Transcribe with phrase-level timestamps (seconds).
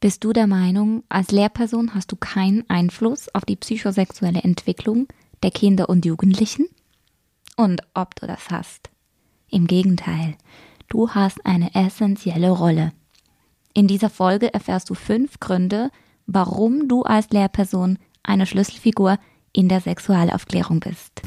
[0.00, 5.08] Bist du der Meinung, als Lehrperson hast du keinen Einfluss auf die psychosexuelle Entwicklung
[5.42, 6.68] der Kinder und Jugendlichen?
[7.56, 8.90] Und ob du das hast?
[9.50, 10.36] Im Gegenteil,
[10.88, 12.92] du hast eine essentielle Rolle.
[13.74, 15.90] In dieser Folge erfährst du fünf Gründe,
[16.26, 19.18] warum du als Lehrperson eine Schlüsselfigur
[19.52, 21.22] in der Sexualaufklärung bist.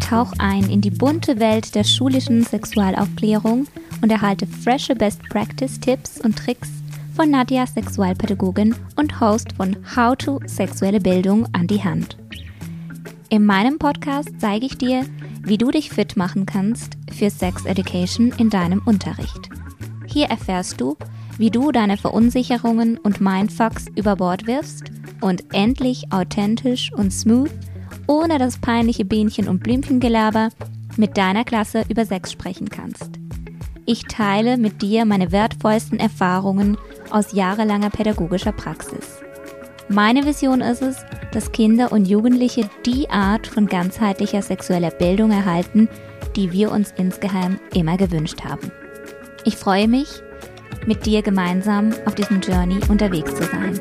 [0.00, 3.68] Tauch ein in die bunte Welt der schulischen Sexualaufklärung
[4.02, 6.77] und erhalte frische Best Practice Tipps und Tricks
[7.18, 12.16] von Nadja, Sexualpädagogin und Host von How to Sexuelle Bildung an die Hand.
[13.28, 15.04] In meinem Podcast zeige ich dir,
[15.42, 19.50] wie du dich fit machen kannst für Sex Education in deinem Unterricht.
[20.06, 20.96] Hier erfährst du,
[21.38, 24.84] wie du deine Verunsicherungen und Mindfucks über Bord wirfst
[25.20, 27.50] und endlich authentisch und smooth,
[28.06, 30.50] ohne das peinliche Bienchen- und Blümchengelaber,
[30.96, 33.18] mit deiner Klasse über Sex sprechen kannst.
[33.86, 36.76] Ich teile mit dir meine wertvollsten Erfahrungen
[37.10, 39.20] aus jahrelanger pädagogischer Praxis.
[39.88, 40.98] Meine Vision ist es,
[41.32, 45.88] dass Kinder und Jugendliche die Art von ganzheitlicher sexueller Bildung erhalten,
[46.36, 48.70] die wir uns insgeheim immer gewünscht haben.
[49.44, 50.22] Ich freue mich,
[50.86, 53.80] mit dir gemeinsam auf diesem Journey unterwegs zu sein.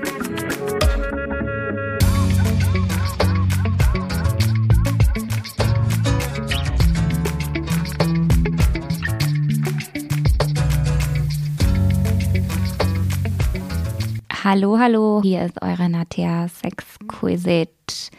[14.50, 18.12] Hallo, hallo, hier ist eure Natia Sexquisite.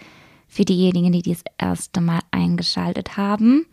[0.47, 3.65] Für diejenigen, die das erste Mal eingeschaltet haben.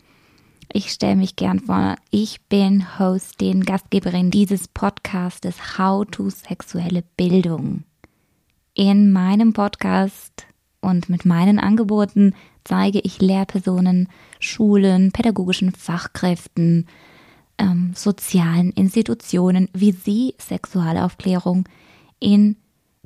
[0.72, 1.96] Ich stelle mich gern vor.
[2.10, 7.84] Ich bin Hostin, Gastgeberin dieses Podcastes How to Sexuelle Bildung.
[8.72, 10.46] In meinem Podcast
[10.80, 12.34] und mit meinen Angeboten
[12.64, 14.08] zeige ich Lehrpersonen,
[14.40, 16.86] Schulen, pädagogischen Fachkräften,
[17.58, 21.68] ähm, sozialen Institutionen, wie sie Sexualaufklärung
[22.20, 22.56] in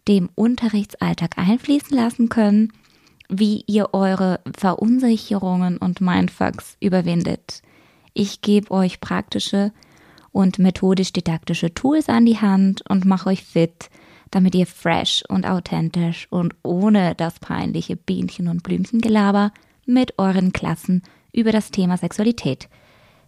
[0.08, 2.72] dem Unterrichtsalltag einfließen lassen können,
[3.28, 7.62] wie ihr eure Verunsicherungen und Mindfucks überwindet.
[8.12, 9.72] Ich gebe euch praktische
[10.32, 13.90] und methodisch-didaktische Tools an die Hand und mache euch fit,
[14.30, 19.52] damit ihr fresh und authentisch und ohne das peinliche Bienchen- und Blümchengelaber
[19.86, 22.68] mit euren Klassen über das Thema Sexualität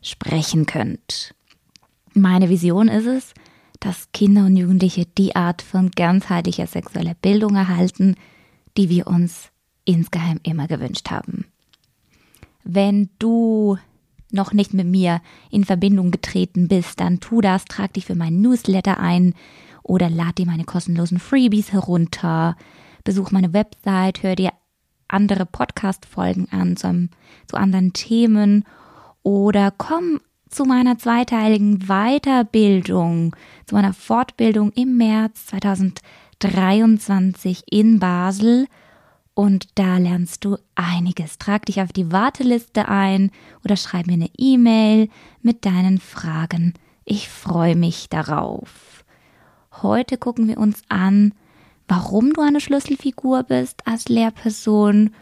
[0.01, 1.35] sprechen könnt.
[2.15, 3.35] Meine Vision ist es,
[3.83, 8.15] dass Kinder und Jugendliche die Art von ganzheitlicher sexueller Bildung erhalten,
[8.77, 9.51] die wir uns
[9.85, 11.47] insgeheim immer gewünscht haben.
[12.63, 13.77] Wenn du
[14.31, 15.21] noch nicht mit mir
[15.51, 19.35] in Verbindung getreten bist, dann tu das, trag dich für meinen Newsletter ein
[19.83, 22.57] oder lad dir meine kostenlosen Freebies herunter,
[23.03, 24.53] besuch meine Website, hör dir
[25.09, 27.09] andere Podcast-Folgen an zu,
[27.49, 28.65] zu anderen Themen
[29.25, 30.21] oder komm
[30.53, 33.35] zu meiner zweiteiligen Weiterbildung,
[33.67, 38.69] zu meiner Fortbildung im März 2023 in Basel.
[39.35, 41.39] Und da lernst du einiges.
[41.39, 43.31] Trag dich auf die Warteliste ein
[43.65, 45.09] oder schreib mir eine E-Mail
[45.41, 46.75] mit deinen Fragen.
[47.05, 49.05] Ich freue mich darauf.
[49.81, 51.33] Heute gucken wir uns an,
[51.89, 55.15] warum du eine Schlüsselfigur bist als Lehrperson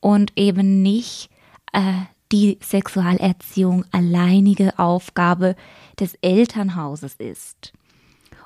[0.00, 1.30] und eben nicht
[1.72, 2.02] äh,
[2.32, 5.56] die Sexualerziehung alleinige Aufgabe
[5.98, 7.72] des Elternhauses ist.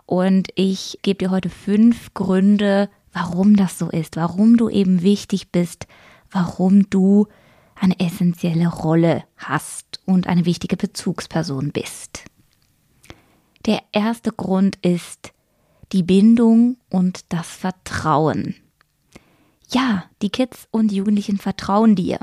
[0.07, 5.53] Und ich gebe dir heute fünf Gründe, warum das so ist, warum du eben wichtig
[5.53, 5.87] bist,
[6.31, 7.27] warum du
[7.75, 12.25] eine essentielle Rolle hast und eine wichtige Bezugsperson bist.
[13.67, 15.33] Der erste Grund ist
[15.93, 18.55] die Bindung und das Vertrauen.
[19.71, 22.19] Ja, die Kids und Jugendlichen vertrauen dir.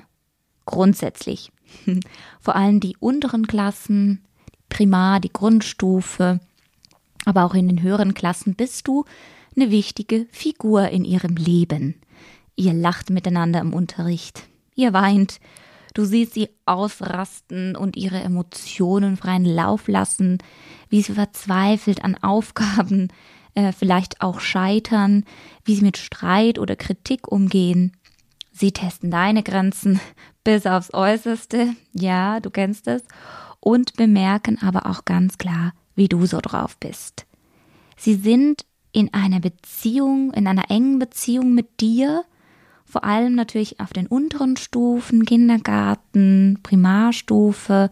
[0.65, 1.51] Grundsätzlich.
[2.39, 4.23] Vor allem die unteren Klassen,
[4.69, 6.39] Primar, die Grundstufe,
[7.25, 9.05] aber auch in den höheren Klassen bist du
[9.55, 11.95] eine wichtige Figur in ihrem Leben.
[12.55, 15.39] Ihr lacht miteinander im Unterricht, ihr weint,
[15.93, 20.37] du siehst sie ausrasten und ihre Emotionen freien Lauf lassen,
[20.89, 23.09] wie sie verzweifelt an Aufgaben
[23.55, 25.23] äh, vielleicht auch scheitern,
[25.63, 27.93] wie sie mit Streit oder Kritik umgehen.
[28.57, 29.99] Sie testen deine Grenzen
[30.45, 33.03] bis aufs Äußerste, ja, du kennst es,
[33.59, 37.25] und bemerken aber auch ganz klar, wie du so drauf bist.
[37.97, 42.23] Sie sind in einer Beziehung, in einer engen Beziehung mit dir,
[42.85, 47.89] vor allem natürlich auf den unteren Stufen, Kindergarten, Primarstufe,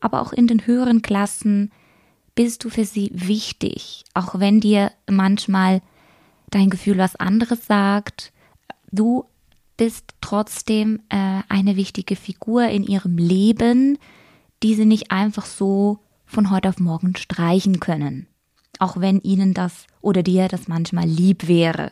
[0.00, 1.70] aber auch in den höheren Klassen
[2.34, 5.80] bist du für sie wichtig, auch wenn dir manchmal
[6.50, 8.32] dein Gefühl was anderes sagt.
[8.90, 9.26] Du
[9.82, 13.98] bist trotzdem äh, eine wichtige Figur in ihrem Leben,
[14.62, 18.28] die sie nicht einfach so von heute auf morgen streichen können.
[18.78, 21.90] auch wenn ihnen das oder dir das manchmal lieb wäre.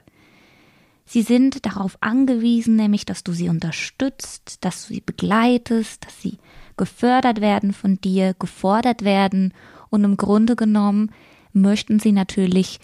[1.05, 6.39] Sie sind darauf angewiesen, nämlich, dass du sie unterstützt, dass du sie begleitest, dass sie
[6.77, 9.53] gefördert werden von dir, gefordert werden
[9.89, 11.11] und im Grunde genommen
[11.53, 12.79] möchten sie natürlich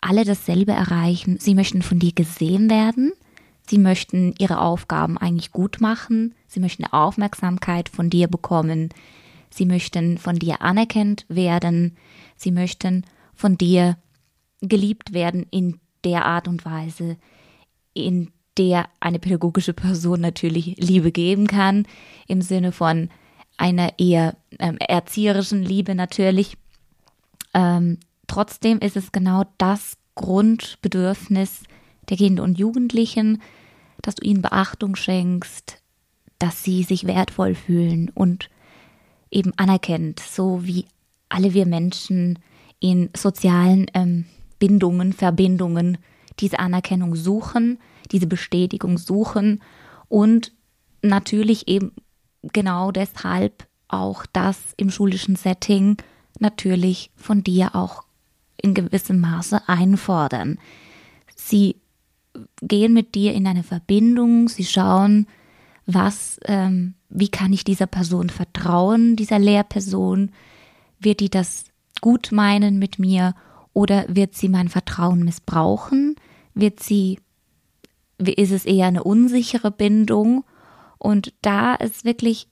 [0.00, 1.36] alle dasselbe erreichen.
[1.38, 3.12] Sie möchten von dir gesehen werden,
[3.68, 8.88] sie möchten ihre Aufgaben eigentlich gut machen, sie möchten Aufmerksamkeit von dir bekommen,
[9.50, 11.96] sie möchten von dir anerkannt werden,
[12.36, 13.04] sie möchten
[13.34, 13.96] von dir
[14.60, 17.16] geliebt werden in der Art und Weise,
[17.94, 21.86] in der eine pädagogische Person natürlich Liebe geben kann,
[22.26, 23.10] im Sinne von
[23.56, 26.56] einer eher ähm, erzieherischen Liebe natürlich.
[27.54, 31.62] Ähm, trotzdem ist es genau das Grundbedürfnis
[32.08, 33.42] der Kinder und Jugendlichen,
[34.02, 35.82] dass du ihnen Beachtung schenkst,
[36.38, 38.48] dass sie sich wertvoll fühlen und
[39.30, 40.86] eben anerkennt, so wie
[41.28, 42.38] alle wir Menschen
[42.80, 44.24] in sozialen ähm,
[44.58, 45.98] Bindungen, Verbindungen
[46.40, 47.78] diese Anerkennung suchen,
[48.10, 49.60] diese Bestätigung suchen
[50.08, 50.52] und
[51.02, 51.92] natürlich eben
[52.42, 55.96] genau deshalb auch das im schulischen Setting
[56.38, 58.04] natürlich von dir auch
[58.60, 60.58] in gewissem Maße einfordern.
[61.34, 61.76] Sie
[62.60, 65.26] gehen mit dir in eine Verbindung, sie schauen,
[65.86, 70.30] was, ähm, wie kann ich dieser Person vertrauen, dieser Lehrperson,
[71.00, 71.64] wird die das
[72.00, 73.34] gut meinen mit mir
[73.72, 76.16] oder wird sie mein Vertrauen missbrauchen?
[76.54, 77.20] Wird sie,
[78.18, 80.44] ist es eher eine unsichere Bindung?
[80.98, 82.48] Und da ist wirklich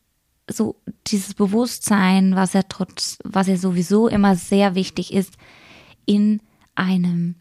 [0.49, 0.77] so
[1.09, 5.35] dieses Bewusstsein, was ja trotz, was ja sowieso immer sehr wichtig ist,
[6.05, 6.41] in
[6.77, 7.37] einem,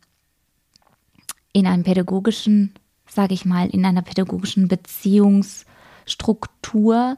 [1.55, 2.73] in einem pädagogischen,
[3.07, 7.17] sage ich mal, in einer pädagogischen Beziehungsstruktur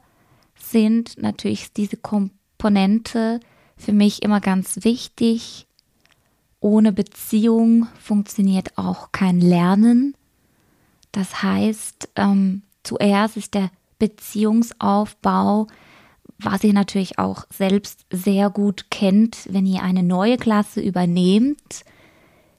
[0.56, 3.40] sind natürlich diese Komponente
[3.78, 5.66] für mich immer ganz wichtig,
[6.60, 10.14] ohne Beziehung funktioniert auch kein Lernen.
[11.12, 15.66] Das heißt, ähm, zuerst ist der Beziehungsaufbau,
[16.38, 21.84] was ihr natürlich auch selbst sehr gut kennt, wenn ihr eine neue Klasse übernehmt,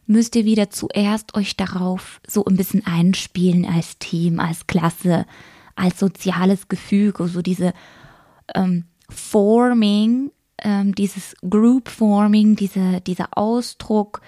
[0.09, 5.27] müsst ihr wieder zuerst euch darauf so ein bisschen einspielen als Team, als Klasse,
[5.77, 7.73] als soziales Gefüge, so diese
[8.55, 10.33] ähm, Forming
[10.63, 14.21] ähm, dieses Group Forming, diese, dieser Ausdruck,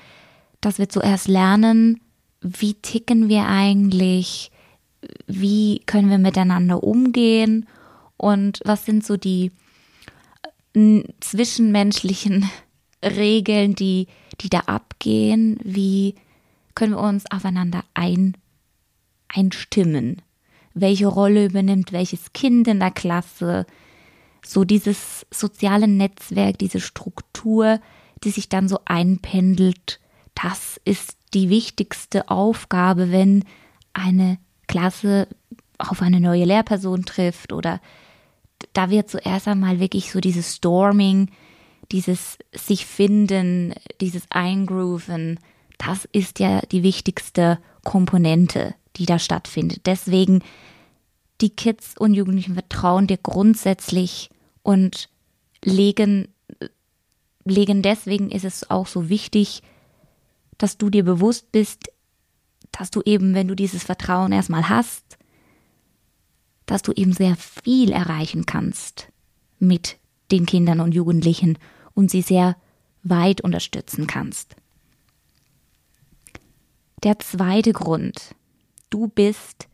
[0.60, 2.00] dass wir zuerst lernen,
[2.40, 4.50] wie ticken wir eigentlich,
[5.26, 7.66] wie können wir miteinander umgehen
[8.16, 9.50] und was sind so die
[10.74, 12.48] äh, zwischenmenschlichen
[13.04, 14.06] Regeln, die,
[14.40, 16.14] die da abgehen, wie
[16.74, 18.36] können wir uns aufeinander ein,
[19.28, 20.22] einstimmen,
[20.74, 23.66] welche Rolle übernimmt welches Kind in der Klasse,
[24.44, 27.80] so dieses soziale Netzwerk, diese Struktur,
[28.24, 30.00] die sich dann so einpendelt,
[30.34, 33.44] das ist die wichtigste Aufgabe, wenn
[33.92, 35.28] eine Klasse
[35.78, 37.80] auf eine neue Lehrperson trifft oder
[38.72, 41.30] da wird zuerst einmal wirklich so dieses Storming,
[41.92, 45.40] dieses sich finden, dieses Eingrooven,
[45.78, 49.86] das ist ja die wichtigste Komponente, die da stattfindet.
[49.86, 50.42] Deswegen
[51.40, 54.30] die Kids und Jugendlichen vertrauen dir grundsätzlich
[54.62, 55.08] und
[55.64, 56.28] legen,
[57.44, 59.62] legen deswegen ist es auch so wichtig,
[60.58, 61.90] dass du dir bewusst bist,
[62.72, 65.18] dass du eben, wenn du dieses Vertrauen erstmal hast,
[66.66, 69.08] dass du eben sehr viel erreichen kannst
[69.58, 69.96] mit
[70.30, 71.58] den Kindern und Jugendlichen
[71.94, 72.56] und sie sehr
[73.02, 74.56] weit unterstützen kannst.
[77.02, 78.34] Der zweite Grund.
[78.90, 79.68] Du bist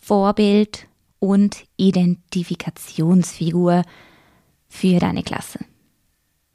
[0.00, 0.86] Vorbild
[1.18, 3.82] und Identifikationsfigur
[4.68, 5.58] für deine Klasse.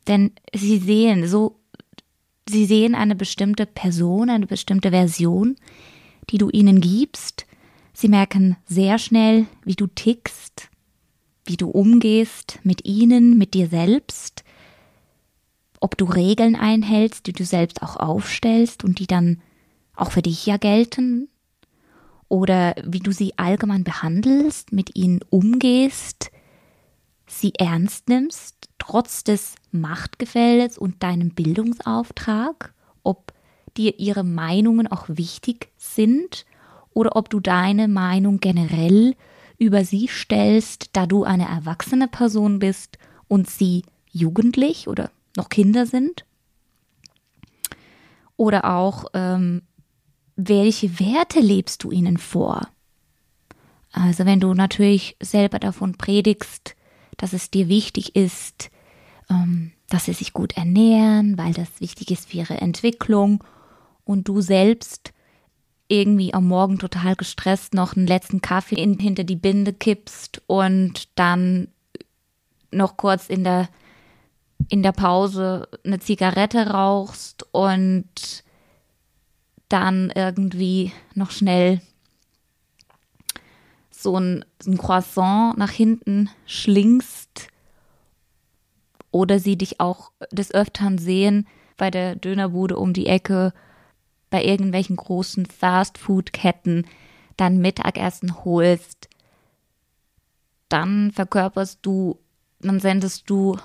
[0.07, 1.59] Denn sie sehen so,
[2.47, 5.55] sie sehen eine bestimmte Person, eine bestimmte Version,
[6.29, 7.45] die du ihnen gibst.
[7.93, 10.69] Sie merken sehr schnell, wie du tickst,
[11.45, 14.43] wie du umgehst mit ihnen, mit dir selbst,
[15.86, 19.39] ob du Regeln einhältst, die du selbst auch aufstellst und die dann
[19.96, 21.30] auch für dich ja gelten,
[22.27, 26.32] oder wie du sie allgemein behandelst, mit ihnen umgehst,
[27.27, 32.74] sie ernst nimmst, trotz des Machtgefälles und deinem Bildungsauftrag,
[33.04, 33.32] ob
[33.77, 36.48] dir ihre Meinungen auch wichtig sind
[36.96, 39.13] oder ob du deine Meinung generell
[39.60, 45.86] über sie stellst, da du eine erwachsene Person bist und sie jugendlich oder noch Kinder
[45.86, 46.25] sind.
[48.38, 49.62] Oder auch ähm,
[50.36, 52.68] welche Werte lebst du ihnen vor?
[53.92, 56.75] Also wenn du natürlich selber davon predigst,
[57.18, 58.70] dass es dir wichtig ist,
[59.30, 63.44] ähm, dass sie sich gut ernähren, weil das wichtig ist für ihre Entwicklung
[64.04, 65.13] und du selbst
[65.88, 71.08] irgendwie am Morgen total gestresst noch einen letzten Kaffee in, hinter die Binde kippst und
[71.15, 71.70] dann
[72.72, 73.70] noch kurz in der
[74.69, 78.43] in der Pause eine Zigarette rauchst und
[79.69, 81.81] dann irgendwie noch schnell
[83.89, 87.48] so ein, ein Croissant nach hinten schlingst
[89.12, 93.53] oder sie dich auch des Öfteren sehen bei der Dönerbude um die Ecke,
[94.29, 96.86] bei irgendwelchen großen Fast-Food-Ketten
[97.38, 99.10] dein Mittagessen holst,
[100.69, 102.19] dann verkörperst du,
[102.60, 103.57] dann sendest du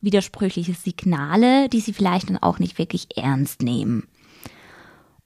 [0.00, 4.04] widersprüchliche Signale, die sie vielleicht dann auch nicht wirklich ernst nehmen.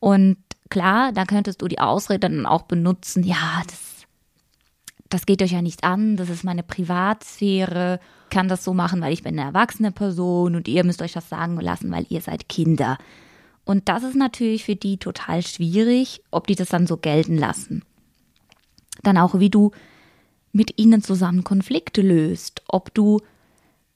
[0.01, 0.37] Und
[0.69, 4.07] klar, da könntest du die Ausrede dann auch benutzen, ja, das,
[5.09, 8.01] das geht euch ja nicht an, das ist meine Privatsphäre,
[8.31, 11.29] kann das so machen, weil ich bin eine erwachsene Person und ihr müsst euch das
[11.29, 12.99] sagen lassen, weil ihr seid Kinder.
[13.65, 17.83] Und das ist natürlich für die total schwierig, ob die das dann so gelten lassen.
[19.03, 19.71] Dann auch, wie du
[20.53, 23.21] mit ihnen zusammen Konflikte löst, ob du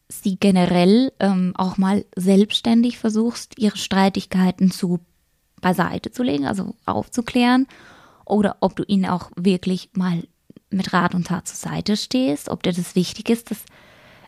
[0.08, 5.00] sie generell ähm, auch mal selbstständig versuchst, ihre Streitigkeiten zu
[5.60, 7.66] beiseite zu legen, also aufzuklären,
[8.24, 10.22] oder ob du ihnen auch wirklich mal
[10.70, 13.64] mit Rat und Tat zur Seite stehst, ob dir das wichtig ist, dass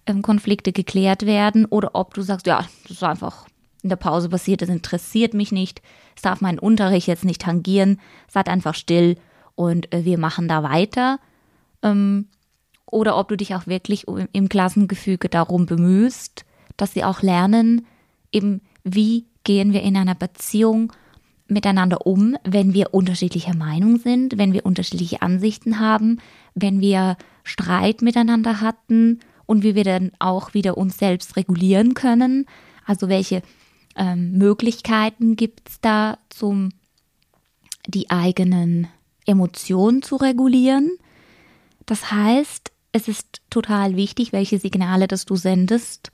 [0.07, 3.47] ähm, Konflikte geklärt werden, oder ob du sagst, ja, das ist einfach
[3.83, 5.81] in der Pause passiert, das interessiert mich nicht,
[6.15, 9.17] es darf meinen Unterricht jetzt nicht tangieren, seid einfach still
[9.55, 11.19] und äh, wir machen da weiter.
[11.83, 12.29] Ähm,
[12.93, 16.45] oder ob du dich auch wirklich im Klassengefüge darum bemühst,
[16.77, 17.87] dass sie auch lernen,
[18.33, 20.93] eben wie gehen wir in einer Beziehung
[21.51, 26.19] miteinander um, wenn wir unterschiedlicher Meinung sind, wenn wir unterschiedliche Ansichten haben,
[26.55, 32.47] wenn wir Streit miteinander hatten und wie wir dann auch wieder uns selbst regulieren können.
[32.87, 33.43] Also welche
[33.97, 36.71] ähm, Möglichkeiten gibt es da, zum
[37.87, 38.87] die eigenen
[39.27, 40.93] Emotionen zu regulieren.
[41.87, 46.11] Das heißt, es ist total wichtig, welche Signale das du sendest.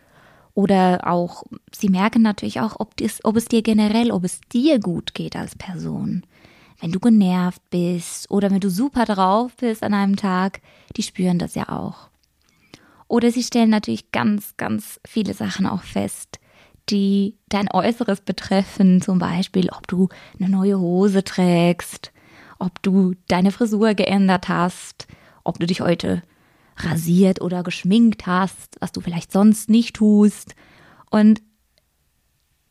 [0.54, 4.78] Oder auch, sie merken natürlich auch, ob, dies, ob es dir generell, ob es dir
[4.78, 6.24] gut geht als Person.
[6.80, 10.60] Wenn du genervt bist oder wenn du super drauf bist an einem Tag,
[10.96, 12.08] die spüren das ja auch.
[13.08, 16.38] Oder sie stellen natürlich ganz, ganz viele Sachen auch fest,
[16.88, 19.00] die dein Äußeres betreffen.
[19.00, 22.12] Zum Beispiel, ob du eine neue Hose trägst,
[22.58, 25.06] ob du deine Frisur geändert hast,
[25.44, 26.22] ob du dich heute
[26.76, 30.54] rasiert oder geschminkt hast, was du vielleicht sonst nicht tust.
[31.10, 31.42] Und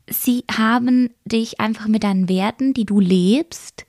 [0.10, 3.86] sie haben dich einfach mit deinen Werten, die du lebst,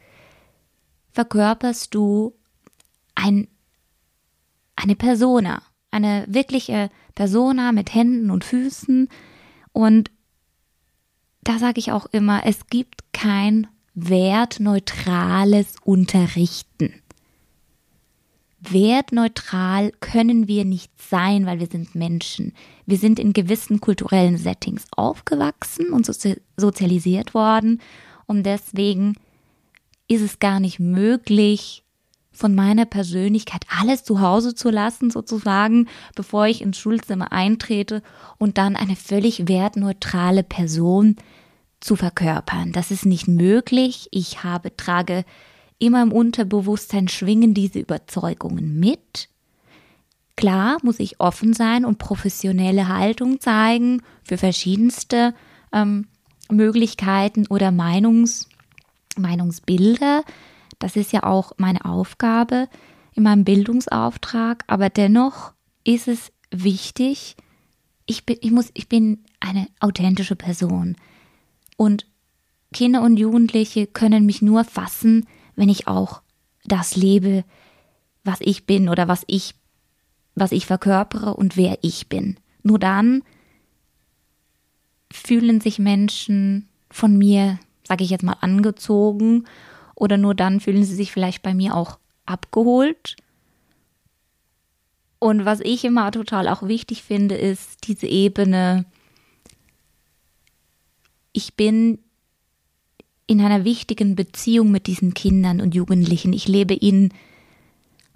[1.13, 2.35] verkörperst du
[3.15, 3.49] ein,
[4.77, 9.09] eine Persona, eine wirkliche Persona mit Händen und Füßen.
[9.73, 10.11] Und
[11.43, 16.93] da sage ich auch immer, es gibt kein wertneutrales Unterrichten
[18.73, 22.53] wertneutral können wir nicht sein, weil wir sind Menschen.
[22.87, 26.07] Wir sind in gewissen kulturellen Settings aufgewachsen und
[26.57, 27.81] sozialisiert worden
[28.27, 29.15] und deswegen
[30.09, 31.83] ist es gar nicht möglich,
[32.37, 38.03] von meiner Persönlichkeit alles zu Hause zu lassen, sozusagen, bevor ich ins Schulzimmer eintrete
[38.37, 41.17] und dann eine völlig wertneutrale Person
[41.81, 42.73] zu verkörpern.
[42.73, 44.09] Das ist nicht möglich.
[44.11, 45.25] Ich habe, trage
[45.79, 49.29] Immer im Unterbewusstsein schwingen diese Überzeugungen mit.
[50.37, 55.35] Klar muss ich offen sein und professionelle Haltung zeigen für verschiedenste
[55.73, 56.09] ähm,
[56.51, 58.49] Möglichkeiten oder Meinungs,
[59.17, 60.25] Meinungsbilder.
[60.79, 62.69] Das ist ja auch meine Aufgabe
[63.15, 64.65] in meinem Bildungsauftrag.
[64.67, 65.53] Aber dennoch
[65.85, 67.37] ist es wichtig,
[68.05, 70.97] ich bin, ich muss, ich bin eine authentische Person.
[71.77, 72.07] Und
[72.73, 76.23] Kinder und Jugendliche können mich nur fassen, wenn ich auch
[76.65, 77.45] das lebe,
[78.25, 79.55] was ich bin oder was ich,
[80.35, 82.37] was ich verkörpere und wer ich bin.
[82.63, 83.23] Nur dann
[85.13, 89.45] fühlen sich Menschen von mir, sage ich jetzt mal, angezogen
[89.95, 93.17] oder nur dann fühlen sie sich vielleicht bei mir auch abgeholt.
[95.19, 98.85] Und was ich immer total auch wichtig finde, ist diese Ebene,
[101.33, 101.99] ich bin
[103.27, 106.33] in einer wichtigen Beziehung mit diesen Kindern und Jugendlichen.
[106.33, 107.13] Ich lebe ihnen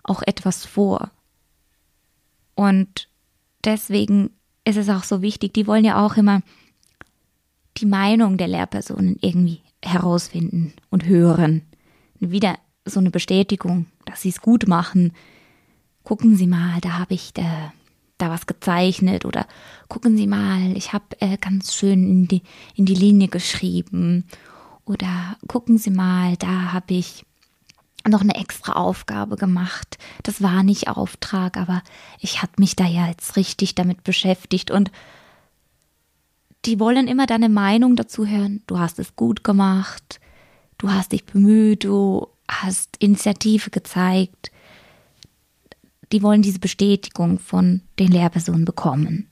[0.05, 1.11] auch etwas vor.
[2.55, 3.09] Und
[3.65, 4.31] deswegen
[4.65, 6.43] ist es auch so wichtig, die wollen ja auch immer
[7.79, 11.63] die Meinung der Lehrpersonen irgendwie herausfinden und hören.
[12.19, 15.13] Wieder so eine Bestätigung, dass sie es gut machen.
[16.05, 17.73] Gucken Sie mal, da habe ich, da,
[18.19, 19.47] da was gezeichnet oder
[19.89, 22.43] gucken Sie mal, ich habe äh, ganz schön in die,
[22.75, 24.25] in die Linie geschrieben
[24.91, 27.25] oder gucken Sie mal, da habe ich
[28.09, 29.99] noch eine extra Aufgabe gemacht.
[30.25, 31.83] Das war nicht Auftrag, aber
[32.19, 34.91] ich habe mich da ja jetzt richtig damit beschäftigt und
[36.65, 38.65] die wollen immer deine Meinung dazu hören.
[38.67, 40.19] Du hast es gut gemacht,
[40.77, 44.51] du hast dich bemüht, du hast Initiative gezeigt.
[46.11, 49.31] Die wollen diese Bestätigung von den Lehrpersonen bekommen.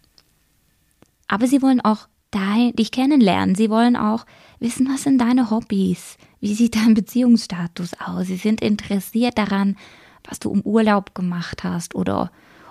[1.27, 3.55] Aber sie wollen auch dich kennenlernen.
[3.55, 4.27] Sie wollen auch
[4.61, 6.17] wissen, was sind deine Hobbys?
[6.41, 8.27] Wie sieht dein Beziehungsstatus aus?
[8.27, 9.77] Sie sind interessiert daran,
[10.25, 12.31] was du im Urlaub gemacht hast oder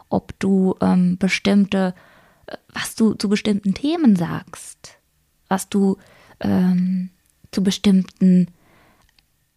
[0.10, 1.94] ob du ähm, bestimmte,
[2.46, 4.98] äh, was du zu bestimmten Themen sagst,
[5.48, 5.98] was du
[6.40, 7.10] ähm,
[7.52, 8.48] zu bestimmten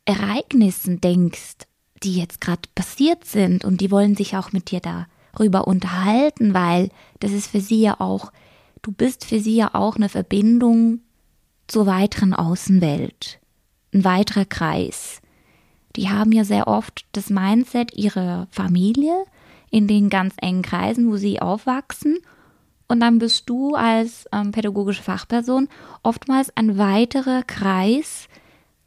[0.05, 1.67] Ereignissen denkst,
[2.03, 6.91] die jetzt gerade passiert sind und die wollen sich auch mit dir darüber unterhalten, weil
[7.21, 8.33] das ist für sie ja auch,
[8.83, 11.01] du bist für sie ja auch eine Verbindung
[11.67, 13.39] zur weiteren Außenwelt,
[13.95, 15.21] ein weiterer Kreis.
[15.97, 19.25] Die haben ja sehr oft das Mindset ihrer Familie
[19.71, 22.19] in den ganz engen Kreisen, wo sie aufwachsen.
[22.89, 25.69] Und dann bist du als ähm, pädagogische Fachperson
[26.03, 28.29] oftmals ein weiterer Kreis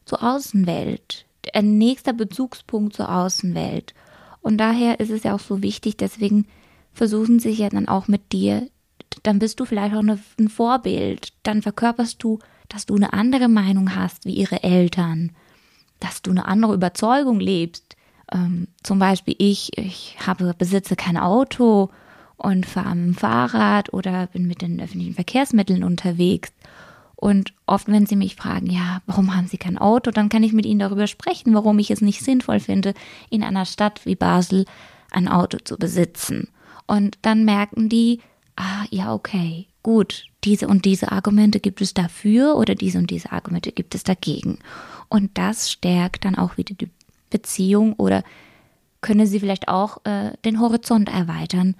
[0.05, 3.93] zur Außenwelt, ein nächster Bezugspunkt zur Außenwelt.
[4.41, 6.47] Und daher ist es ja auch so wichtig, deswegen
[6.91, 8.67] versuchen sie ja dann auch mit dir,
[9.23, 12.39] dann bist du vielleicht auch eine, ein Vorbild, dann verkörperst du,
[12.69, 15.31] dass du eine andere Meinung hast wie ihre Eltern,
[15.99, 17.95] dass du eine andere Überzeugung lebst.
[18.31, 21.89] Ähm, zum Beispiel ich, ich habe, besitze kein Auto
[22.37, 26.51] und fahre dem Fahrrad oder bin mit den öffentlichen Verkehrsmitteln unterwegs.
[27.15, 30.51] Und oft, wenn sie mich fragen, ja, warum haben sie kein Auto, dann kann ich
[30.51, 32.93] mit ihnen darüber sprechen, warum ich es nicht sinnvoll finde,
[33.29, 34.65] in einer Stadt wie Basel
[35.09, 36.49] ein Auto zu besitzen.
[36.85, 38.19] Und dann merken die,
[38.55, 43.31] ah, ja, okay, gut, diese und diese Argumente gibt es dafür oder diese und diese
[43.31, 44.59] Argumente gibt es dagegen.
[45.09, 46.89] Und das stärkt dann auch wieder die
[47.29, 48.23] Beziehung oder
[49.01, 51.75] könne sie vielleicht auch äh, den Horizont erweitern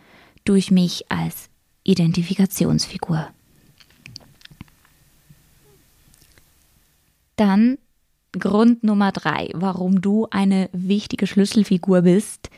[0.45, 1.49] durch mich als
[1.83, 3.29] Identifikationsfigur.
[7.35, 7.77] Dann
[8.33, 12.49] Grund Nummer drei, warum du eine wichtige Schlüsselfigur bist.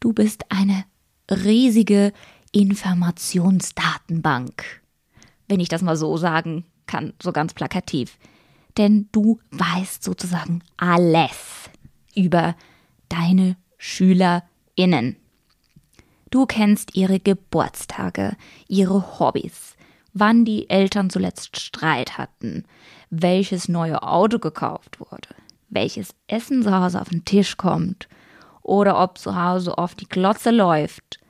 [0.00, 0.84] Du bist eine
[1.30, 2.12] riesige
[2.52, 4.82] Informationsdatenbank.
[5.48, 8.16] Wenn ich das mal so sagen kann, so ganz plakativ.
[8.76, 11.70] Denn du weißt sozusagen alles
[12.14, 12.54] über
[13.08, 15.16] deine SchülerInnen.
[16.30, 18.36] Du kennst ihre Geburtstage,
[18.68, 19.74] ihre Hobbys,
[20.14, 22.64] wann die Eltern zuletzt Streit hatten,
[23.10, 25.34] welches neue Auto gekauft wurde,
[25.68, 28.08] welches Essen zu Hause auf den Tisch kommt
[28.62, 31.21] oder ob zu Hause oft die Glotze läuft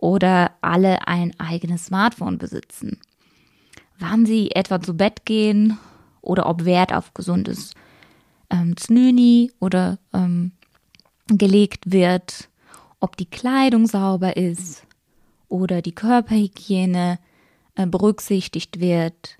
[0.00, 2.98] oder alle ein eigenes Smartphone besitzen,
[3.98, 5.78] wann sie etwa zu Bett gehen
[6.22, 7.74] oder ob Wert auf gesundes
[8.48, 10.52] ähm, Znüni oder ähm,
[11.28, 12.48] gelegt wird,
[12.98, 14.84] ob die Kleidung sauber ist
[15.48, 17.18] oder die Körperhygiene
[17.74, 19.38] äh, berücksichtigt wird,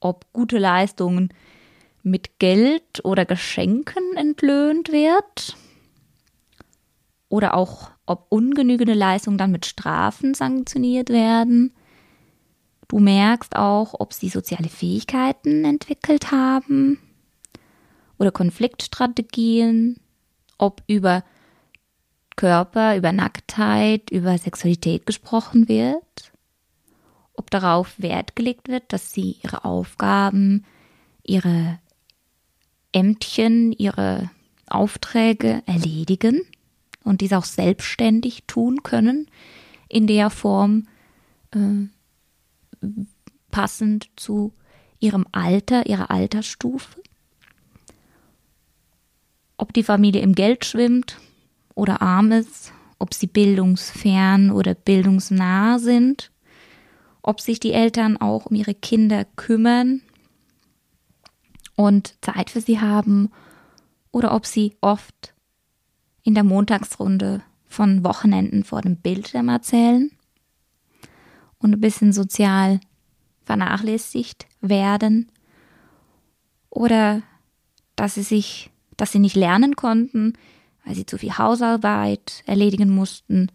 [0.00, 1.32] ob gute Leistungen
[2.02, 5.56] mit Geld oder Geschenken entlöhnt wird
[7.30, 11.72] oder auch ob ungenügende Leistungen dann mit Strafen sanktioniert werden.
[12.88, 16.98] Du merkst auch, ob sie soziale Fähigkeiten entwickelt haben
[18.18, 19.96] oder Konfliktstrategien,
[20.58, 21.24] ob über
[22.36, 26.30] Körper, über Nacktheit, über Sexualität gesprochen wird
[27.40, 30.66] ob darauf Wert gelegt wird, dass sie ihre Aufgaben,
[31.24, 31.78] ihre
[32.92, 34.30] Ämtchen, ihre
[34.68, 36.42] Aufträge erledigen
[37.04, 39.26] und dies auch selbstständig tun können,
[39.88, 40.86] in der Form
[41.52, 41.88] äh,
[43.50, 44.52] passend zu
[44.98, 47.00] ihrem Alter, ihrer Altersstufe.
[49.56, 51.18] Ob die Familie im Geld schwimmt
[51.74, 56.30] oder arm ist, ob sie bildungsfern oder bildungsnah sind
[57.22, 60.02] ob sich die Eltern auch um ihre Kinder kümmern
[61.76, 63.30] und Zeit für sie haben
[64.12, 65.34] oder ob sie oft
[66.22, 70.10] in der Montagsrunde von Wochenenden vor dem Bildschirm erzählen
[71.58, 72.80] und ein bisschen sozial
[73.44, 75.30] vernachlässigt werden
[76.68, 77.22] oder
[77.96, 80.34] dass sie sich, dass sie nicht lernen konnten,
[80.84, 83.50] weil sie zu viel Hausarbeit erledigen mussten,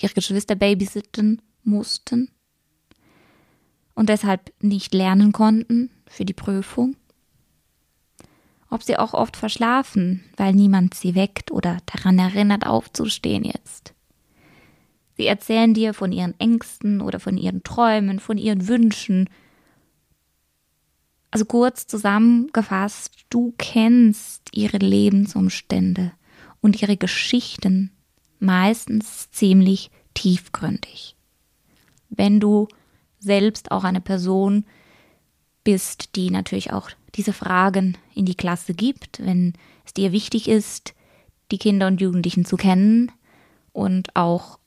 [0.00, 2.30] ihre Geschwister babysitten mussten
[3.94, 6.96] und deshalb nicht lernen konnten für die Prüfung.
[8.68, 13.94] Ob sie auch oft verschlafen, weil niemand sie weckt oder daran erinnert, aufzustehen jetzt.
[15.16, 19.30] Sie erzählen dir von ihren Ängsten oder von ihren Träumen, von ihren Wünschen.
[21.30, 26.12] Also kurz zusammengefasst, du kennst ihre Lebensumstände
[26.60, 27.92] und ihre Geschichten
[28.40, 31.16] meistens ziemlich tiefgründig.
[32.08, 32.68] Wenn du
[33.18, 34.64] selbst auch eine Person
[35.64, 40.94] bist, die natürlich auch diese Fragen in die Klasse gibt, wenn es dir wichtig ist,
[41.50, 43.12] die Kinder und Jugendlichen zu kennen
[43.72, 44.58] und auch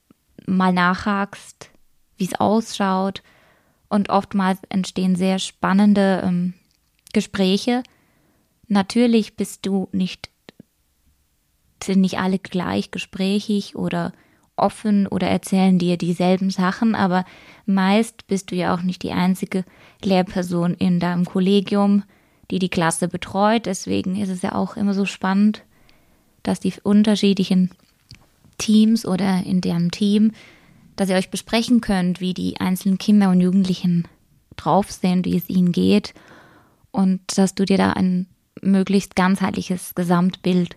[0.45, 1.69] mal nachhakst,
[2.17, 3.21] wie es ausschaut.
[3.87, 6.53] Und oftmals entstehen sehr spannende ähm,
[7.13, 7.83] Gespräche.
[8.67, 10.29] Natürlich bist du nicht,
[11.83, 14.13] sind nicht alle gleich gesprächig oder
[14.55, 17.25] offen oder erzählen dir dieselben Sachen, aber
[17.65, 19.63] meist bist du ja auch nicht die einzige
[20.03, 22.03] Lehrperson in deinem Kollegium,
[22.51, 23.65] die die Klasse betreut.
[23.65, 25.63] Deswegen ist es ja auch immer so spannend,
[26.43, 27.71] dass die unterschiedlichen
[28.57, 30.31] Teams oder in deren Team,
[30.95, 34.07] dass ihr euch besprechen könnt, wie die einzelnen Kinder und Jugendlichen
[34.55, 36.13] drauf sind, wie es ihnen geht
[36.91, 38.27] und dass du dir da ein
[38.61, 40.75] möglichst ganzheitliches Gesamtbild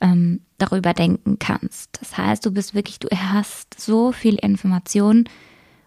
[0.00, 1.98] ähm, darüber denken kannst.
[2.00, 5.28] Das heißt, du bist wirklich, du hast so viel Information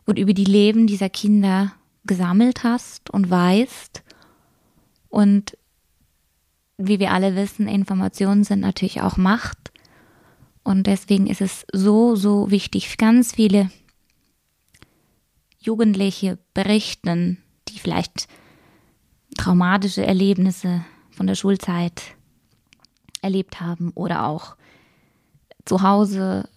[0.06, 1.74] und über die Leben dieser Kinder
[2.06, 4.04] gesammelt hast und weißt
[5.10, 5.58] und
[6.78, 9.72] wie wir alle wissen, Informationen sind natürlich auch Macht.
[10.64, 13.72] Und deswegen ist es so, so wichtig, ganz viele
[15.60, 17.38] Jugendliche berichten,
[17.70, 18.28] die vielleicht
[19.38, 22.02] traumatische Erlebnisse von der Schulzeit
[23.22, 24.56] erlebt haben oder auch
[25.66, 26.48] zu Hause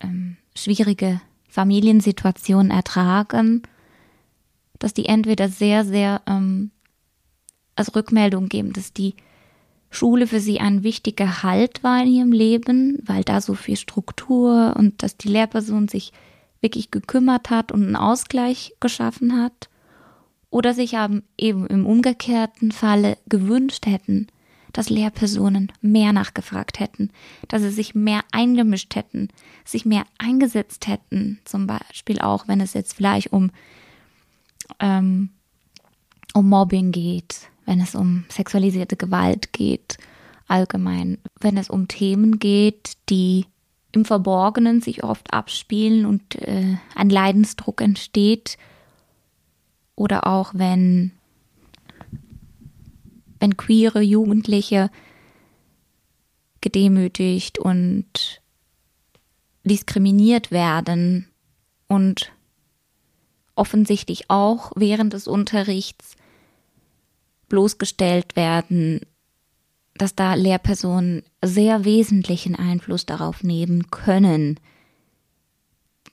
[0.00, 3.62] ähm, schwierige Familiensituationen ertragen,
[4.78, 6.70] dass die entweder sehr, sehr ähm,
[7.78, 9.14] als Rückmeldung geben, dass die
[9.90, 14.74] Schule für sie ein wichtiger Halt war in ihrem Leben, weil da so viel Struktur
[14.76, 16.12] und dass die Lehrperson sich
[16.60, 19.68] wirklich gekümmert hat und einen Ausgleich geschaffen hat.
[20.50, 24.28] Oder sich haben eben im umgekehrten Falle gewünscht hätten,
[24.72, 27.10] dass Lehrpersonen mehr nachgefragt hätten,
[27.48, 29.28] dass sie sich mehr eingemischt hätten,
[29.64, 33.50] sich mehr eingesetzt hätten, zum Beispiel auch, wenn es jetzt vielleicht um,
[34.80, 35.30] ähm,
[36.34, 39.98] um Mobbing geht, wenn es um sexualisierte Gewalt geht,
[40.46, 43.44] allgemein, wenn es um Themen geht, die
[43.92, 48.56] im Verborgenen sich oft abspielen und äh, ein Leidensdruck entsteht,
[49.96, 51.10] oder auch wenn,
[53.38, 54.90] wenn queere Jugendliche
[56.62, 58.40] gedemütigt und
[59.64, 61.28] diskriminiert werden
[61.86, 62.32] und
[63.56, 66.16] offensichtlich auch während des Unterrichts
[67.48, 69.00] bloßgestellt werden,
[69.94, 74.60] dass da Lehrpersonen sehr wesentlichen Einfluss darauf nehmen können,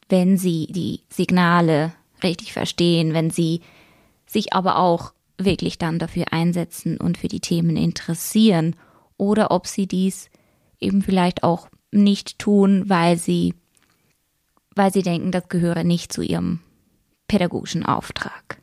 [0.09, 1.93] wenn sie die Signale
[2.23, 3.61] richtig verstehen, wenn sie
[4.25, 8.75] sich aber auch wirklich dann dafür einsetzen und für die Themen interessieren
[9.17, 10.29] oder ob sie dies
[10.79, 13.53] eben vielleicht auch nicht tun, weil sie
[14.75, 16.59] weil sie denken, das gehöre nicht zu ihrem
[17.27, 18.61] pädagogischen Auftrag.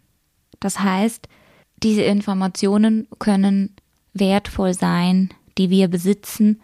[0.60, 1.26] Das heißt,
[1.82, 3.74] diese Informationen können
[4.12, 6.60] wertvoll sein, die wir besitzen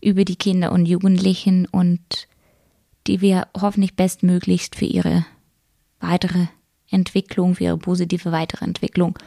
[0.00, 2.28] über die Kinder und Jugendlichen und
[3.06, 5.24] die wir hoffentlich bestmöglichst für ihre
[6.00, 6.46] weitere
[6.90, 9.18] Entwicklung, für ihre positive weitere Entwicklung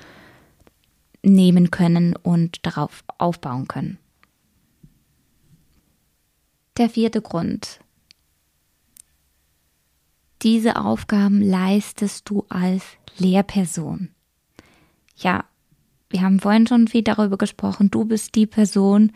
[1.24, 3.98] nehmen können und darauf aufbauen können.
[6.78, 7.80] Der vierte Grund.
[10.42, 12.84] Diese Aufgaben leistest du als
[13.18, 14.10] Lehrperson
[15.24, 15.46] ja,
[16.10, 19.12] wir haben vorhin schon viel darüber gesprochen, du bist die Person,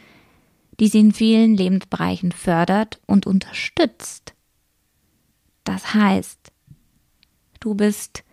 [0.79, 4.33] die sie in vielen Lebensbereichen fördert und unterstützt.
[5.63, 6.51] Das heißt,
[7.59, 8.23] du bist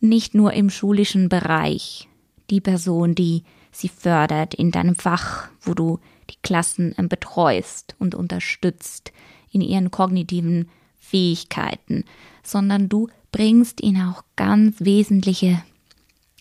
[0.00, 2.08] nicht nur im schulischen Bereich
[2.50, 5.98] die Person, die sie fördert in deinem Fach, wo du
[6.30, 9.12] die Klassen betreust und unterstützt
[9.50, 12.04] in ihren kognitiven Fähigkeiten,
[12.42, 15.62] sondern du bringst ihnen auch ganz wesentliche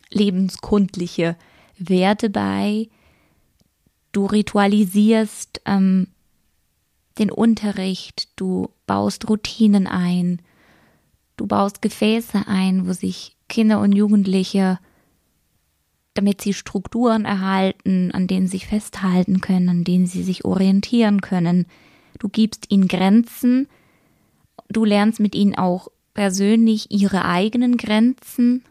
[0.10, 1.36] lebenskundliche
[1.78, 2.90] Werte bei.
[4.12, 6.08] Du ritualisierst ähm,
[7.20, 10.42] den Unterricht, du baust Routinen ein,
[11.36, 14.80] du baust Gefäße ein, wo sich Kinder und Jugendliche,
[16.14, 21.22] damit sie Strukturen erhalten, an denen sie sich festhalten können, an denen sie sich orientieren
[21.22, 21.68] können.
[22.18, 23.68] Du gibst ihnen Grenzen,
[24.70, 28.64] du lernst mit ihnen auch persönlich ihre eigenen Grenzen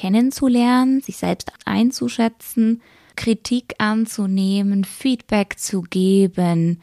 [0.00, 2.80] kennenzulernen, sich selbst einzuschätzen,
[3.16, 6.80] Kritik anzunehmen, Feedback zu geben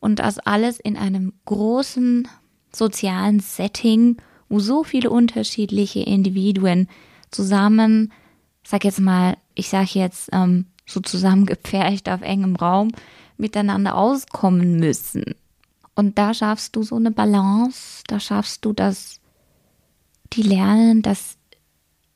[0.00, 2.26] und das alles in einem großen
[2.74, 4.16] sozialen Setting,
[4.48, 6.88] wo so viele unterschiedliche Individuen
[7.30, 8.10] zusammen,
[8.66, 12.90] sag jetzt mal, ich sag jetzt ähm, so zusammengepfercht auf engem Raum
[13.36, 15.34] miteinander auskommen müssen.
[15.94, 19.20] Und da schaffst du so eine Balance, da schaffst du, dass
[20.32, 21.36] die lernen, dass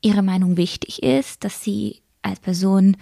[0.05, 2.97] ihre Meinung wichtig ist, dass sie als Person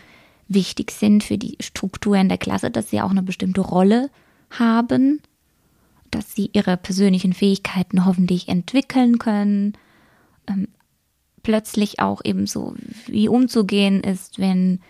[0.48, 4.10] wichtig sind für die Struktur in der Klasse, dass sie auch eine bestimmte Rolle
[4.50, 5.20] haben,
[6.10, 9.72] dass sie ihre persönlichen Fähigkeiten hoffentlich entwickeln können,
[10.46, 10.68] ähm,
[11.42, 12.74] plötzlich auch eben so,
[13.06, 14.80] wie umzugehen ist, wenn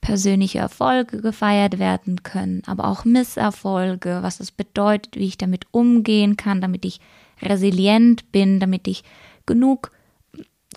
[0.00, 6.36] persönliche Erfolge gefeiert werden können, aber auch Misserfolge, was das bedeutet, wie ich damit umgehen
[6.36, 7.00] kann, damit ich
[7.42, 9.04] resilient bin, damit ich
[9.46, 9.90] genug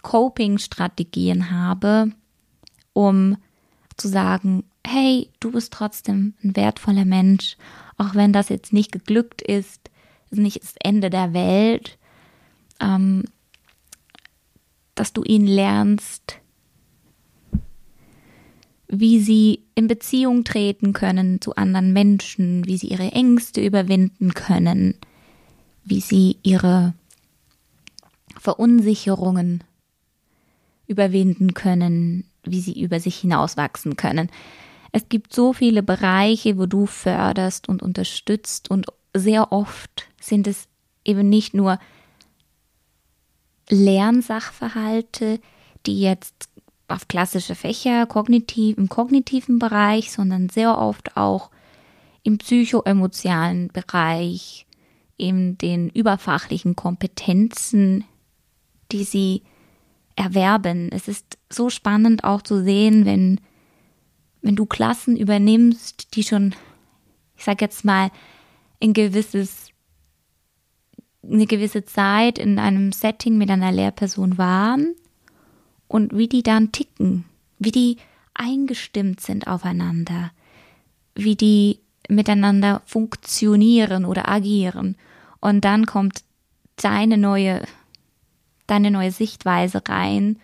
[0.02, 2.12] Coping-Strategien habe,
[2.94, 3.38] um
[3.98, 7.58] zu sagen, hey, du bist trotzdem ein wertvoller Mensch,
[7.98, 9.90] auch wenn das jetzt nicht geglückt ist,
[10.32, 11.98] ist nicht das Ende der Welt,
[12.80, 13.26] ähm,
[14.96, 16.40] dass du ihn lernst,
[18.88, 24.96] wie sie in Beziehung treten können zu anderen Menschen, wie sie ihre Ängste überwinden können,
[25.84, 26.94] wie sie ihre
[28.38, 29.64] Verunsicherungen
[30.92, 34.30] überwinden können, wie sie über sich hinauswachsen können.
[34.92, 40.68] Es gibt so viele Bereiche, wo du förderst und unterstützt und sehr oft sind es
[41.06, 41.80] eben nicht nur
[43.70, 45.40] Lernsachverhalte,
[45.86, 46.50] die jetzt
[46.90, 51.50] auf klassische Fächer kognitiv, im kognitiven Bereich, sondern sehr oft auch
[52.24, 54.66] im psychoemotionalen Bereich,
[55.18, 58.04] in den überfachlichen Kompetenzen,
[58.92, 59.44] die sie
[60.22, 60.90] erwerben.
[60.92, 63.42] Es ist so spannend auch zu sehen, wenn,
[64.42, 66.54] wenn du Klassen übernimmst, die schon,
[67.36, 68.12] ich sag jetzt mal,
[68.82, 69.70] ein gewisses,
[71.24, 74.96] eine gewisse Zeit in einem Setting mit einer Lehrperson waren
[75.88, 77.26] und wie die dann ticken,
[77.60, 77.98] wie die
[78.34, 80.32] eingestimmt sind aufeinander,
[81.16, 81.80] wie die
[82.10, 84.96] miteinander funktionieren oder agieren.
[85.40, 86.24] Und dann kommt
[86.76, 87.64] deine neue
[88.72, 90.40] deine neue Sichtweise rein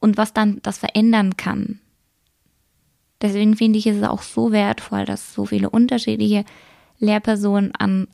[0.00, 1.80] und was dann das verändern kann.
[3.22, 6.44] Deswegen finde ich es auch so wertvoll, dass so viele unterschiedliche
[6.98, 8.08] Lehrpersonen an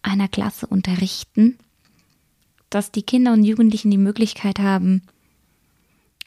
[0.00, 1.58] einer Klasse unterrichten,
[2.70, 5.02] dass die Kinder und Jugendlichen die Möglichkeit haben,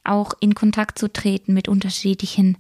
[0.04, 2.58] auch in Kontakt zu treten mit unterschiedlichen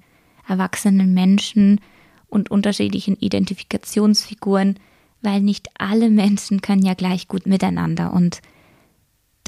[0.47, 1.81] erwachsenen Menschen
[2.27, 4.79] und unterschiedlichen Identifikationsfiguren,
[5.21, 8.41] weil nicht alle Menschen können ja gleich gut miteinander und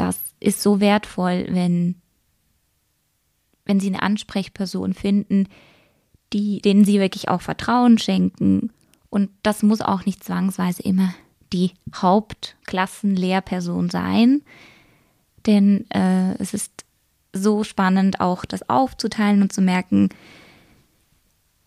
[0.01, 1.95] das ist so wertvoll, wenn,
[3.65, 5.47] wenn sie eine Ansprechperson finden,
[6.33, 8.71] die, denen sie wirklich auch Vertrauen schenken.
[9.11, 11.13] Und das muss auch nicht zwangsweise immer
[11.53, 14.41] die Hauptklassenlehrperson sein,
[15.45, 16.71] denn äh, es ist
[17.33, 20.09] so spannend, auch das aufzuteilen und zu merken,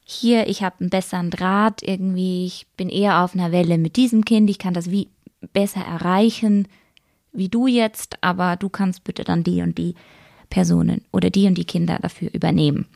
[0.07, 4.25] hier, ich habe einen besseren Draht, irgendwie, ich bin eher auf einer Welle mit diesem
[4.25, 5.09] Kind, ich kann das wie
[5.53, 6.67] besser erreichen
[7.35, 9.95] wie du jetzt, aber du kannst bitte dann die und die
[10.49, 12.87] Personen oder die und die Kinder dafür übernehmen.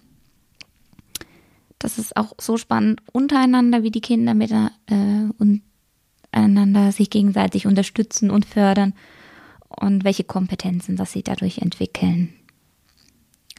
[1.79, 4.73] Das ist auch so spannend untereinander, wie die Kinder miteinander
[6.33, 8.95] äh, sich gegenseitig unterstützen und fördern
[9.69, 12.33] und welche Kompetenzen, dass sie dadurch entwickeln.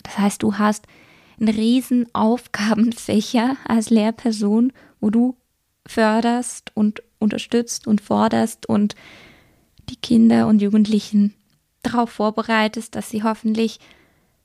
[0.04, 0.88] Das heißt, du hast
[1.40, 5.38] einen riesen Aufgabenfächer als Lehrperson, wo du
[5.86, 8.96] förderst und unterstützt und forderst und
[9.90, 11.34] die Kinder und Jugendlichen
[11.82, 13.80] darauf vorbereitest, dass sie hoffentlich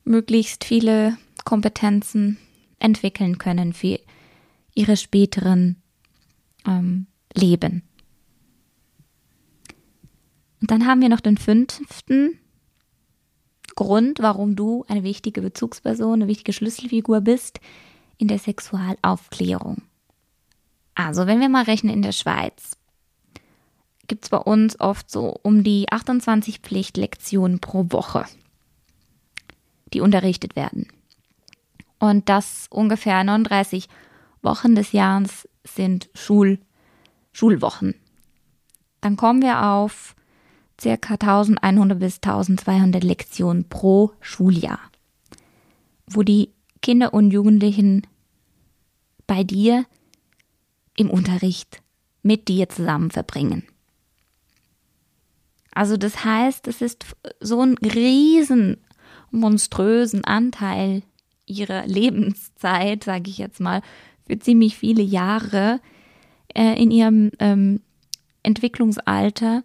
[0.03, 2.37] möglichst viele Kompetenzen
[2.79, 3.99] entwickeln können für
[4.73, 5.81] ihre späteren
[6.65, 7.83] ähm, Leben.
[10.61, 12.39] Und dann haben wir noch den fünften
[13.75, 17.59] Grund, warum du eine wichtige Bezugsperson, eine wichtige Schlüsselfigur bist
[18.17, 19.83] in der Sexualaufklärung.
[20.95, 22.77] Also, wenn wir mal rechnen in der Schweiz,
[24.07, 28.25] gibt es bei uns oft so um die 28 Pflichtlektionen pro Woche,
[29.93, 30.87] die unterrichtet werden.
[31.99, 33.87] Und das ungefähr 39
[34.41, 36.59] Wochen des Jahres sind Schul
[37.31, 37.95] Schulwochen.
[39.01, 40.15] Dann kommen wir auf
[40.79, 44.79] circa 1100 bis 1200 Lektionen pro Schuljahr,
[46.07, 48.07] wo die Kinder und Jugendlichen
[49.27, 49.85] bei dir
[50.95, 51.81] im Unterricht
[52.23, 53.67] mit dir zusammen verbringen.
[55.75, 57.05] Also das heißt, es ist
[57.39, 58.77] so ein riesen
[59.29, 61.03] monströsen Anteil
[61.45, 63.81] ihrer Lebenszeit, sage ich jetzt mal,
[64.25, 65.81] für ziemlich viele Jahre
[66.55, 67.81] äh, in ihrem ähm,
[68.41, 69.63] Entwicklungsalter,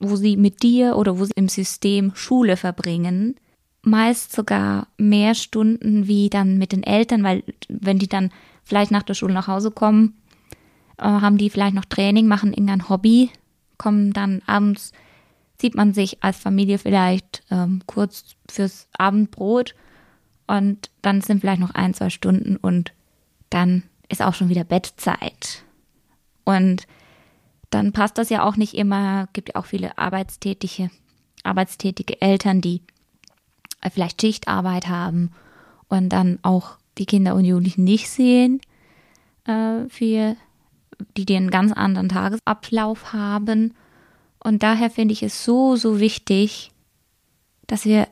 [0.00, 3.36] wo sie mit dir oder wo sie im System Schule verbringen,
[3.82, 8.30] meist sogar mehr Stunden wie dann mit den Eltern, weil wenn die dann
[8.64, 10.14] vielleicht nach der Schule nach Hause kommen,
[10.96, 13.30] äh, haben die vielleicht noch Training, machen irgendein Hobby,
[13.78, 14.92] kommen dann abends,
[15.60, 19.74] sieht man sich als Familie vielleicht ähm, kurz fürs Abendbrot
[20.46, 22.92] und dann sind vielleicht noch ein, zwei Stunden und
[23.50, 25.64] dann ist auch schon wieder Bettzeit.
[26.44, 26.86] Und
[27.70, 29.28] dann passt das ja auch nicht immer.
[29.32, 30.90] Gibt ja auch viele arbeitstätige,
[31.42, 32.82] arbeitstätige Eltern, die
[33.80, 35.32] äh, vielleicht Schichtarbeit haben
[35.88, 38.60] und dann auch die Kinder und Jugendlichen nicht sehen,
[39.44, 40.36] äh, für
[41.16, 43.74] die den ganz anderen Tagesablauf haben.
[44.38, 46.70] Und daher finde ich es so, so wichtig,
[47.66, 48.08] dass wir,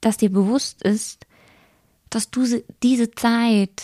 [0.00, 1.26] dass dir bewusst ist,
[2.10, 2.44] dass du
[2.82, 3.82] diese Zeit,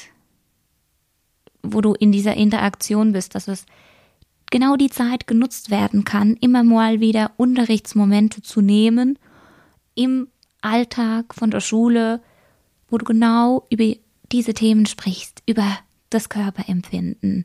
[1.62, 3.64] wo du in dieser Interaktion bist, dass es
[4.50, 9.18] genau die Zeit genutzt werden kann, immer mal wieder Unterrichtsmomente zu nehmen
[9.94, 10.28] im
[10.60, 12.20] Alltag von der Schule,
[12.88, 13.94] wo du genau über
[14.32, 15.66] diese Themen sprichst, über
[16.10, 17.44] das Körperempfinden,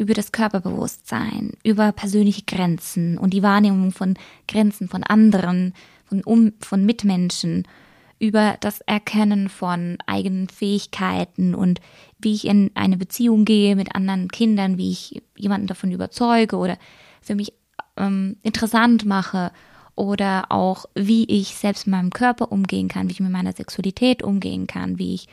[0.00, 4.14] über das Körperbewusstsein, über persönliche Grenzen und die Wahrnehmung von
[4.48, 5.74] Grenzen von anderen,
[6.06, 7.68] von, um, von Mitmenschen,
[8.18, 11.80] über das Erkennen von eigenen Fähigkeiten und
[12.18, 16.78] wie ich in eine Beziehung gehe mit anderen Kindern, wie ich jemanden davon überzeuge oder
[17.20, 17.52] für mich
[17.98, 19.52] ähm, interessant mache
[19.96, 24.22] oder auch wie ich selbst mit meinem Körper umgehen kann, wie ich mit meiner Sexualität
[24.22, 25.28] umgehen kann, wie ich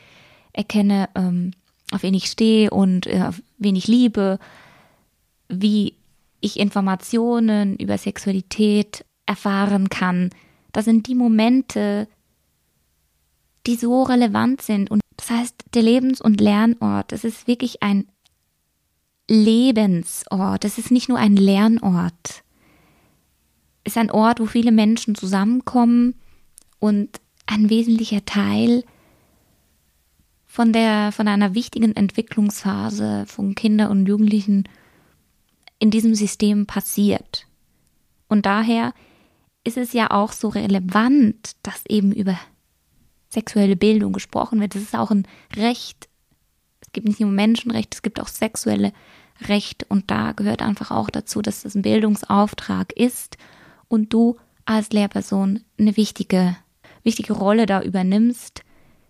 [0.52, 1.52] erkenne, ähm,
[1.92, 4.38] auf wen ich stehe und äh, auf wen ich liebe,
[5.48, 5.94] wie
[6.40, 10.30] ich Informationen über Sexualität erfahren kann.
[10.72, 12.08] Das sind die Momente,
[13.66, 14.90] die so relevant sind.
[14.90, 18.06] Und das heißt, der Lebens- und Lernort, das ist wirklich ein
[19.28, 20.64] Lebensort.
[20.64, 22.44] Das ist nicht nur ein Lernort.
[23.84, 26.14] Es ist ein Ort, wo viele Menschen zusammenkommen
[26.78, 28.84] und ein wesentlicher Teil
[30.48, 34.64] von der, von einer wichtigen Entwicklungsphase von Kindern und Jugendlichen
[35.78, 37.46] in diesem System passiert.
[38.28, 38.94] Und daher
[39.62, 42.36] ist es ja auch so relevant, dass eben über
[43.28, 44.74] sexuelle Bildung gesprochen wird.
[44.74, 46.08] Das ist auch ein Recht.
[46.80, 48.92] Es gibt nicht nur Menschenrecht, es gibt auch sexuelle
[49.42, 49.84] Recht.
[49.90, 53.36] Und da gehört einfach auch dazu, dass das ein Bildungsauftrag ist
[53.86, 56.56] und du als Lehrperson eine wichtige,
[57.02, 58.62] wichtige Rolle da übernimmst,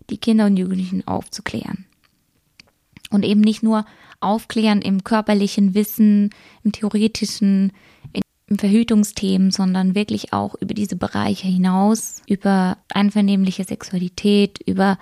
[0.09, 1.85] die Kinder und Jugendlichen aufzuklären.
[3.09, 3.85] Und eben nicht nur
[4.19, 6.29] aufklären im körperlichen Wissen,
[6.63, 7.71] im theoretischen,
[8.57, 14.97] Verhütungsthemen, sondern wirklich auch über diese Bereiche hinaus, über einvernehmliche Sexualität, über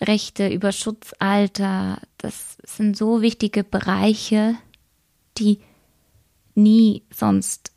[0.00, 2.00] Rechte, über Schutzalter.
[2.18, 4.56] Das sind so wichtige Bereiche,
[5.38, 5.60] die
[6.54, 7.70] nie sonst,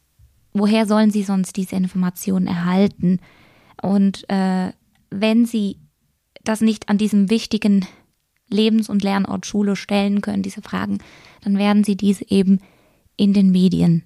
[0.53, 3.19] woher sollen sie sonst diese Informationen erhalten?
[3.81, 4.71] Und äh,
[5.11, 5.77] wenn sie
[6.47, 7.85] das nicht an diesem wichtigen
[8.49, 10.99] Lebens- und Lernort Schule stellen können, diese Fragen,
[11.41, 12.59] dann werden sie diese eben
[13.17, 14.03] in den Medien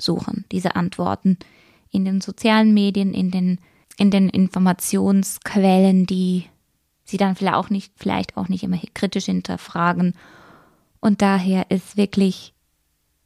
[0.00, 1.38] suchen, diese Antworten
[1.90, 3.58] in den sozialen Medien, in den,
[3.96, 6.44] in den Informationsquellen, die
[7.04, 10.14] sie dann vielleicht auch nicht, vielleicht auch nicht immer kritisch hinterfragen.
[11.00, 12.52] Und daher ist wirklich,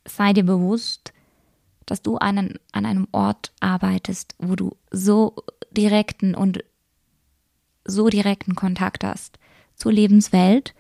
[0.07, 1.13] sei dir bewusst,
[1.87, 5.35] dass du einen, an einem Ort arbeitest, wo du so
[5.73, 6.63] direkten und
[7.93, 9.39] so direkten Kontakt hast
[9.77, 10.75] zur Lebenswelt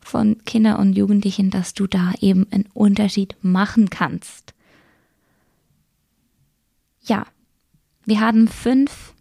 [0.00, 4.54] von Kindern und Jugendlichen, dass du da eben einen Unterschied machen kannst.
[7.02, 7.26] Ja,
[8.04, 9.14] wir haben fünf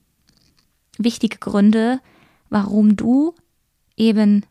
[0.98, 2.00] wichtige Gründe,
[2.50, 3.36] warum du
[3.98, 4.46] eben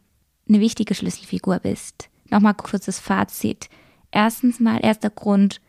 [0.49, 2.09] eine wichtige Schlüsselfigur bist.
[2.31, 3.69] Nochmal kurzes Fazit.
[4.11, 5.61] Erstens mal, erster Grund,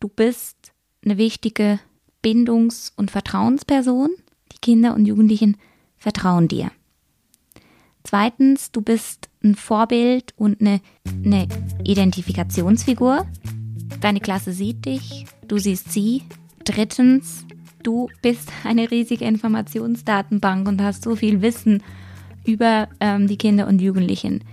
[0.00, 0.72] du bist
[1.04, 1.78] eine wichtige
[2.22, 4.10] Bindungs- und Vertrauensperson.
[4.52, 5.56] Die Kinder und Jugendlichen
[6.06, 6.70] vertrauen dir.
[8.04, 10.80] Zweitens, du bist ein Vorbild und eine,
[11.24, 11.48] eine
[11.82, 13.26] Identifikationsfigur.
[14.00, 16.22] Deine Klasse sieht dich, du siehst sie,
[16.64, 17.44] Drittens,
[17.82, 21.82] du bist eine riesige Informationsdatenbank und hast so viel Wissen
[22.44, 24.44] über ähm, die Kinder und Jugendlichen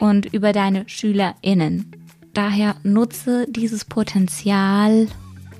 [0.00, 1.92] und über deine SchülerInnen.
[2.32, 5.08] Daher nutze dieses Potenzial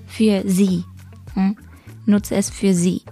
[0.07, 0.85] für sie.
[1.35, 1.57] Hm?
[2.07, 3.03] Nutze es für sie.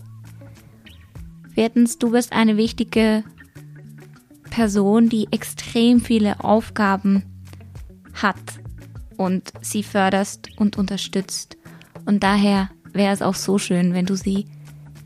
[1.56, 3.24] Viertens, du bist eine wichtige
[4.50, 7.22] Person, die extrem viele Aufgaben
[8.12, 8.36] hat
[9.16, 11.56] und sie förderst und unterstützt.
[12.04, 14.44] Und daher wäre es auch so schön, wenn du sie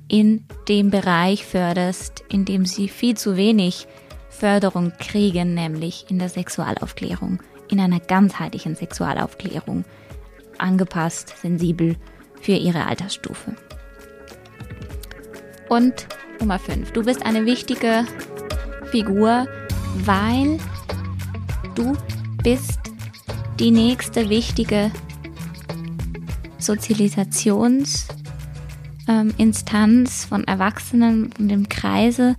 [0.08, 3.86] in dem Bereich förderst, in dem sie viel zu wenig
[4.28, 7.38] Förderung kriegen, nämlich in der Sexualaufklärung,
[7.68, 9.84] in einer ganzheitlichen Sexualaufklärung,
[10.58, 11.94] angepasst, sensibel
[12.40, 13.54] für ihre Altersstufe.
[15.68, 16.08] Und
[16.40, 16.92] Nummer 5.
[16.92, 18.06] Du bist eine wichtige
[18.90, 19.46] Figur,
[20.04, 20.58] weil
[21.74, 21.92] du
[22.42, 22.80] bist
[23.58, 24.90] die nächste wichtige
[26.58, 28.08] Sozialisationsinstanz
[29.06, 32.36] ähm, von Erwachsenen in dem Kreise.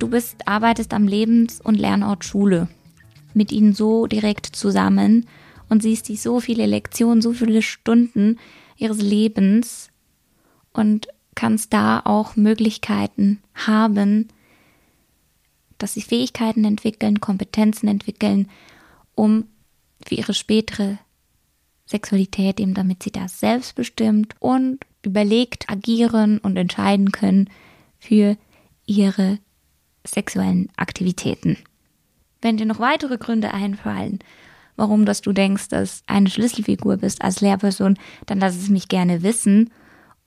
[0.00, 2.68] Du bist, arbeitest am Lebens- und Lernort Schule
[3.34, 5.26] mit ihnen so direkt zusammen
[5.68, 8.38] und siehst die so viele Lektionen, so viele Stunden
[8.76, 9.90] ihres Lebens
[10.72, 14.28] und kannst da auch Möglichkeiten haben,
[15.78, 18.48] dass sie Fähigkeiten entwickeln, Kompetenzen entwickeln,
[19.14, 19.44] um
[20.04, 20.98] für ihre spätere
[21.86, 27.48] Sexualität, eben damit sie das selbstbestimmt und überlegt agieren und entscheiden können
[27.98, 28.36] für
[28.86, 29.38] ihre
[30.04, 31.58] sexuellen Aktivitäten.
[32.42, 34.18] Wenn dir noch weitere Gründe einfallen,
[34.76, 39.22] warum dass du denkst, dass eine Schlüsselfigur bist als Lehrperson, dann lass es mich gerne
[39.22, 39.70] wissen.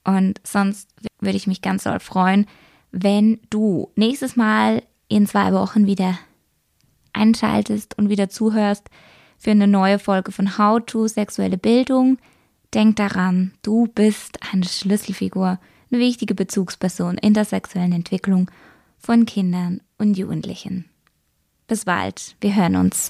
[0.04, 0.88] Und sonst
[1.20, 2.46] würde ich mich ganz doll freuen,
[2.90, 6.18] wenn du nächstes Mal in zwei Wochen wieder
[7.12, 8.88] einschaltest und wieder zuhörst
[9.38, 12.18] für eine neue Folge von How to Sexuelle Bildung.
[12.74, 15.58] Denk daran, du bist eine Schlüsselfigur,
[15.90, 18.50] eine wichtige Bezugsperson in der sexuellen Entwicklung
[18.98, 20.84] von Kindern und Jugendlichen.
[21.66, 23.08] Bis bald, wir hören uns.